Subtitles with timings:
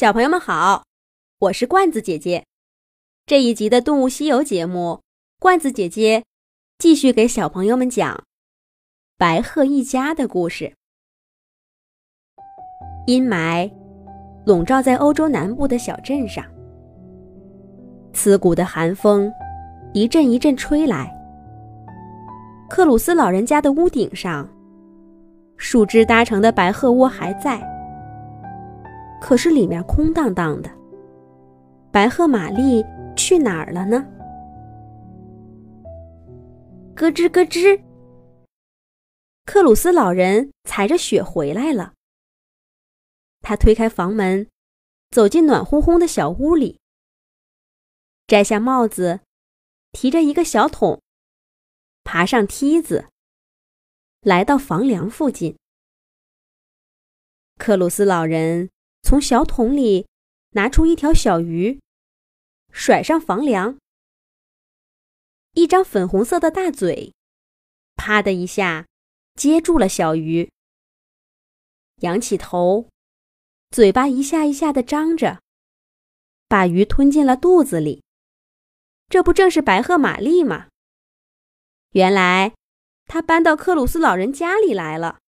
[0.00, 0.84] 小朋友们好，
[1.40, 2.46] 我是罐子姐姐。
[3.26, 5.02] 这一集的《动物西游》节目，
[5.38, 6.24] 罐子姐姐
[6.78, 8.24] 继续给小朋友们讲
[9.18, 10.72] 白鹤一家的故事。
[13.06, 13.70] 阴霾
[14.46, 16.42] 笼罩在欧洲南部的小镇上，
[18.14, 19.30] 刺骨的寒风
[19.92, 21.14] 一阵一阵吹来。
[22.70, 24.48] 克鲁斯老人家的屋顶上，
[25.58, 27.69] 树枝搭成的白鹤窝还在。
[29.20, 30.70] 可是里面空荡荡的，
[31.92, 32.84] 白鹤玛丽
[33.16, 34.04] 去哪儿了呢？
[36.96, 37.80] 咯吱咯吱，
[39.44, 41.94] 克鲁斯老人踩着雪回来了。
[43.40, 44.48] 他推开房门，
[45.10, 46.80] 走进暖烘烘的小屋里，
[48.26, 49.20] 摘下帽子，
[49.92, 51.00] 提着一个小桶，
[52.02, 53.06] 爬上梯子，
[54.22, 55.56] 来到房梁附近。
[57.58, 58.70] 克鲁斯老人。
[59.02, 60.06] 从小桶里
[60.50, 61.80] 拿出一条小鱼，
[62.70, 63.78] 甩上房梁。
[65.52, 67.12] 一张粉红色的大嘴，
[67.96, 68.86] 啪的一下
[69.34, 70.50] 接住了小鱼。
[72.02, 72.88] 仰起头，
[73.70, 75.40] 嘴巴一下一下的张着，
[76.46, 78.02] 把鱼吞进了肚子里。
[79.08, 80.68] 这不正是白鹤玛丽吗？
[81.90, 82.54] 原来，
[83.06, 85.18] 他搬到克鲁斯老人家里来了。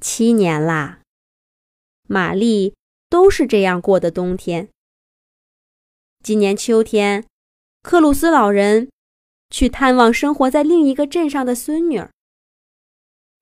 [0.00, 1.00] 七年啦。
[2.10, 2.74] 玛丽
[3.10, 4.70] 都是这样过的冬天。
[6.22, 7.26] 今年秋天，
[7.82, 8.90] 克鲁斯老人
[9.50, 12.10] 去探望生活在另一个镇上的孙女儿，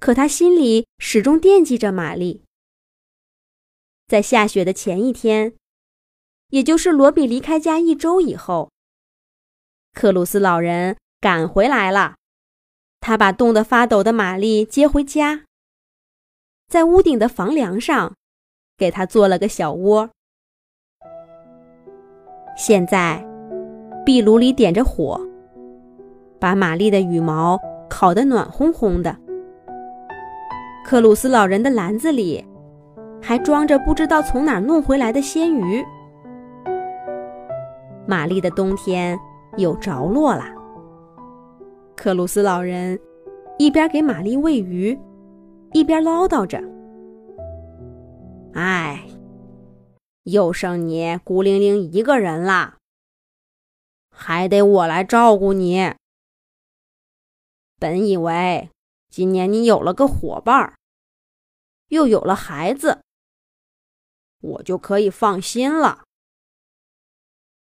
[0.00, 2.42] 可他心里始终惦记着玛丽。
[4.08, 5.54] 在下雪的前一天，
[6.48, 8.72] 也就是罗比离开家一周以后，
[9.92, 12.16] 克鲁斯老人赶回来了。
[12.98, 15.44] 他把冻得发抖的玛丽接回家，
[16.66, 18.16] 在屋顶的房梁上。
[18.78, 20.08] 给他做了个小窝。
[22.56, 23.24] 现在，
[24.04, 25.20] 壁炉里点着火，
[26.38, 27.58] 把玛丽的羽毛
[27.88, 29.16] 烤得暖烘烘的。
[30.84, 32.44] 克鲁斯老人的篮子里
[33.20, 35.84] 还装着不知道从哪儿弄回来的鲜鱼。
[38.06, 39.18] 玛丽的冬天
[39.56, 40.44] 有着落了。
[41.96, 42.98] 克鲁斯老人
[43.58, 44.96] 一边给玛丽喂鱼，
[45.72, 46.62] 一边唠叨着。
[48.56, 49.06] 哎，
[50.22, 52.78] 又剩你孤零零一个人啦，
[54.08, 55.94] 还得我来照顾你。
[57.78, 58.70] 本以为
[59.10, 60.74] 今年你有了个伙伴，
[61.88, 63.02] 又有了孩子，
[64.40, 66.04] 我就可以放心了。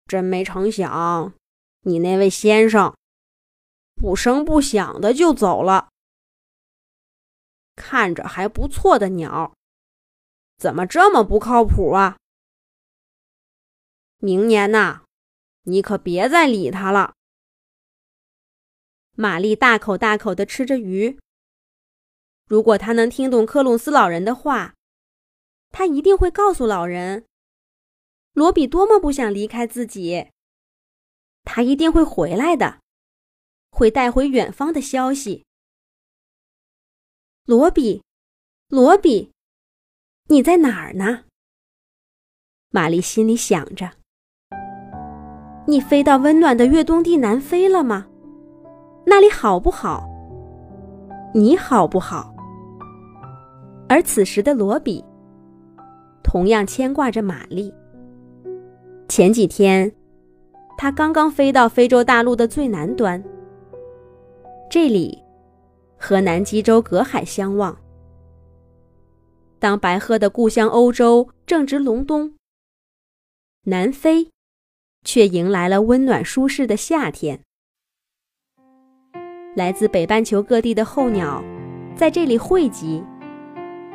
[0.07, 1.35] 真没成想，
[1.81, 2.97] 你那位先生
[3.95, 5.91] 不声不响的就走了。
[7.77, 9.53] 看着还不错的鸟。
[10.59, 12.19] 怎么这么不靠谱啊？
[14.17, 15.05] 明年呐，
[15.63, 17.15] 你可别再理他了。
[19.13, 21.17] 玛丽大口大口的吃着鱼。
[22.47, 24.75] 如果他能听懂克鲁斯老人的话，
[25.71, 27.25] 他一定会告诉老人，
[28.33, 30.31] 罗比多么不想离开自己。
[31.45, 32.81] 他一定会回来的，
[33.71, 35.45] 会带回远方的消息。
[37.45, 38.03] 罗比，
[38.69, 39.31] 罗比。
[40.31, 41.21] 你在哪儿呢？
[42.71, 43.89] 玛丽心里想着。
[45.67, 48.07] 你飞到温暖的越冬地南非了吗？
[49.07, 50.07] 那里好不好？
[51.33, 52.35] 你好不好？
[53.89, 55.03] 而此时的罗比
[56.23, 57.73] 同样牵挂着玛丽。
[59.09, 59.91] 前几天，
[60.77, 63.23] 他刚刚飞到非洲大陆的最南端，
[64.69, 65.19] 这里
[65.97, 67.75] 和南极洲隔海相望。
[69.61, 72.35] 当白鹤的故乡欧洲正值隆冬，
[73.65, 74.31] 南非
[75.05, 77.41] 却迎来了温暖舒适的夏天。
[79.57, 81.43] 来自北半球各地的候鸟
[81.97, 83.03] 在这里汇集，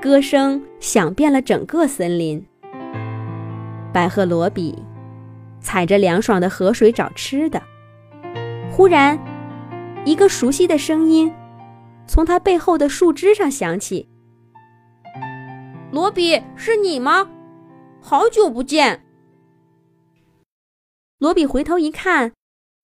[0.01, 2.45] 歌声响遍了整个森林。
[3.93, 4.77] 白鹤罗比
[5.61, 7.61] 踩着凉爽的河水找吃的，
[8.69, 9.17] 忽然，
[10.03, 11.31] 一个熟悉的声音
[12.05, 14.09] 从他背后的树枝上响起。
[15.93, 17.29] 罗比，是你吗？
[18.01, 19.05] 好久不见。
[21.19, 22.33] 罗比回头一看，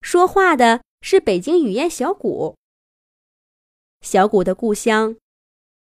[0.01, 2.55] 说话的是北京雨燕小谷。
[4.01, 5.15] 小谷的故乡，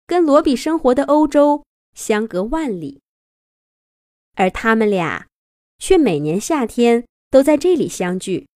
[0.06, 1.64] 跟罗比生活的欧洲
[1.94, 3.00] 相隔万里，
[4.34, 5.26] 而他们俩，
[5.78, 8.46] 却每年夏天都在这里相聚，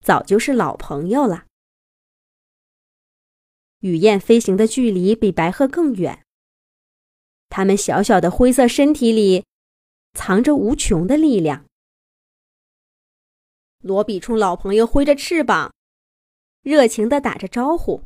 [0.00, 1.46] 早就是老朋友了。
[3.80, 6.24] 雨燕飞行的距离比白鹤更远。
[7.48, 9.44] 它们小小的灰色身体里
[10.14, 11.64] 藏着无穷的力量。
[13.80, 15.72] 罗比冲老朋友挥着翅膀，
[16.62, 18.02] 热情地打着招呼。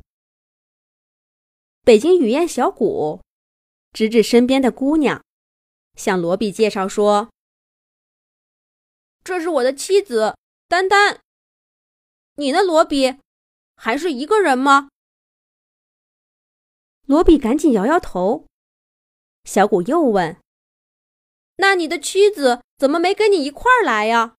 [1.82, 3.20] 北京雨燕小谷
[3.92, 5.24] 指指身边的姑娘，
[5.96, 7.30] 向罗比介绍说
[9.24, 10.36] ：“这是我的妻子
[10.68, 11.20] 丹丹。
[12.36, 13.18] 你呢，罗比？
[13.74, 14.90] 还是一个人吗？”
[17.06, 18.46] 罗比赶紧摇摇头。
[19.44, 20.36] 小谷又问
[21.56, 24.36] ：“那你的妻子怎么没跟你一块儿来呀？”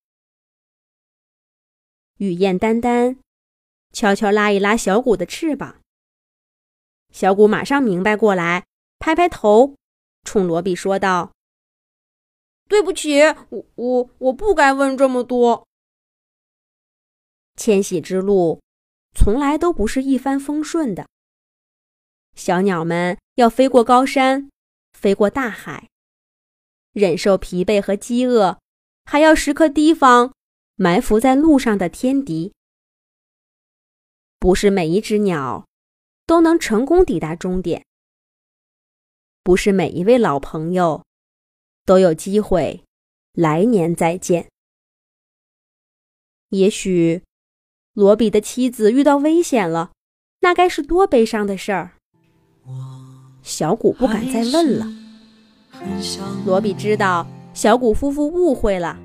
[2.17, 3.19] 雨燕丹丹
[3.91, 5.81] 悄悄拉一拉小谷的翅膀。
[7.11, 8.65] 小谷马上明白过来，
[8.97, 9.75] 拍拍头，
[10.23, 11.31] 冲罗比说道
[12.69, 15.67] ：“对不起，我我我不该问这么多。
[17.55, 18.61] 迁徙之路
[19.13, 21.07] 从来都不是一帆风顺的。
[22.35, 24.50] 小鸟们要飞过高山，
[24.94, 25.90] 飞过大海，
[26.94, 28.60] 忍受疲惫和饥饿，
[29.06, 30.34] 还要时刻提防
[30.75, 32.54] 埋伏在路上的天敌。
[34.40, 35.66] 不是每一只鸟。”
[36.25, 37.86] 都能成功抵达终点。
[39.44, 41.06] 不是每一位老朋友
[41.84, 42.86] 都有机会
[43.34, 44.50] 来年再见。
[46.48, 47.24] 也许
[47.92, 49.92] 罗比的妻子遇到危险了，
[50.39, 51.98] 那该是多悲伤的事儿。
[53.44, 54.88] 小谷不敢再问了。
[56.45, 58.98] 罗比知道小谷夫妇误会了，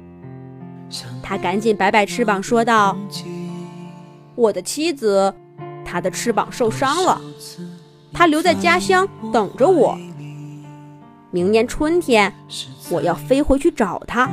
[1.23, 2.97] 他赶紧摆摆翅膀说道
[4.35, 5.35] ：“我的妻子。”
[5.91, 7.19] 她的翅膀受伤了，
[8.13, 9.99] 她留在家乡等着我。
[11.31, 12.31] 明年春天，
[12.91, 14.31] 我要飞回去找她。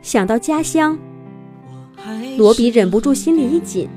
[0.00, 0.96] 想到家乡，
[2.38, 3.88] 罗比忍不住心里一紧。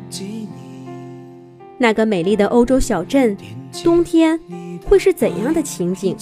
[1.77, 3.37] 那个美丽的欧洲小镇，
[3.83, 4.39] 冬天
[4.79, 6.17] 会是怎样的情景？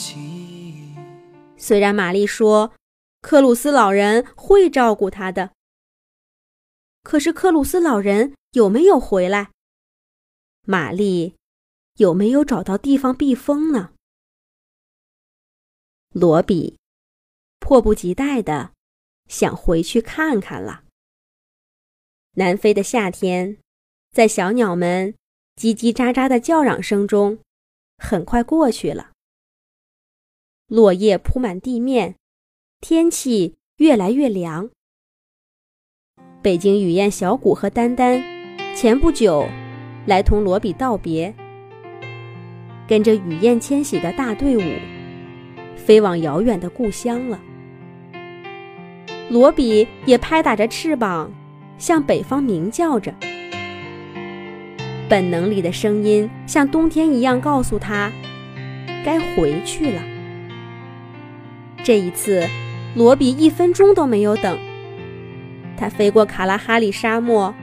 [1.58, 2.74] 虽然玛丽说
[3.22, 5.52] 克鲁斯老人会照顾他的，
[7.04, 8.34] 可是克鲁斯老人。
[8.54, 9.52] 有没有回来？
[10.64, 11.36] 玛丽
[11.98, 13.92] 有没有找到地方避风呢？
[16.10, 16.78] 罗比
[17.60, 18.72] 迫不及待的
[19.28, 20.86] 想回去看看了。
[22.36, 23.58] 南非的夏天，
[24.12, 25.14] 在小鸟们
[25.58, 27.38] 叽叽喳喳的叫嚷声中，
[27.98, 29.12] 很快过去了。
[30.68, 32.16] 落叶铺满地面，
[32.82, 34.70] 天气越来越凉。
[36.42, 38.24] 北京雨燕小谷和丹丹。
[38.76, 39.48] 前不久，
[40.06, 41.34] 来同罗比道别，
[42.88, 44.80] 跟着雨燕迁徙的大队伍，
[45.76, 47.42] 飞往遥远的故乡了。
[49.32, 51.34] 罗比也拍打着翅膀，
[51.80, 53.12] 向北方鸣叫着。
[55.10, 58.12] 本能里的声音像冬天一样告诉他，
[59.06, 60.02] 该回去了。
[61.84, 62.46] 这一次，
[62.96, 64.58] 罗比一分钟都没有等，
[65.78, 67.54] 他飞过卡拉哈里沙漠。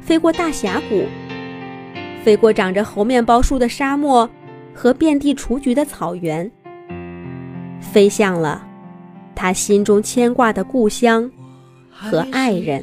[0.00, 1.04] 飞过大峡谷，
[2.24, 4.28] 飞过长着猴面包树的沙漠
[4.74, 6.50] 和遍地雏菊的草原，
[7.80, 8.66] 飞向了
[9.34, 11.30] 他心中牵挂的故乡
[11.90, 12.82] 和爱人。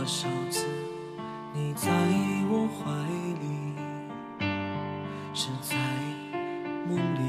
[0.00, 0.64] 多少次
[1.54, 1.90] 你在
[2.50, 2.90] 我怀
[3.38, 3.44] 里，
[5.34, 5.76] 是在
[6.88, 7.20] 梦里。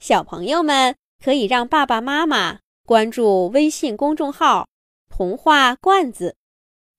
[0.00, 4.66] 小朋友们可以让爸爸妈妈关注微信公众号
[5.08, 6.34] “童话罐子”，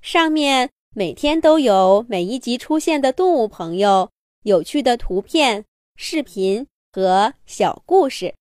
[0.02, 4.10] 上面每天都有每一集出现的动物朋友、
[4.44, 5.66] 有趣的图片、
[5.98, 8.34] 视频和小故事。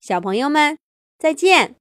[0.00, 0.78] 小朋友们，
[1.18, 1.72] 再见。